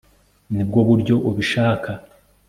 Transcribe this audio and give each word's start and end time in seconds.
nibwo 0.55 0.79
buryo 0.87 1.15
ubishaka 1.29 1.91